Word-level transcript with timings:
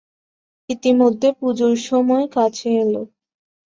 ইতিমধ্যে 0.69 1.29
পুজোর 1.39 1.75
সময় 1.87 2.25
কাছে 2.35 2.67
এল। 2.83 2.93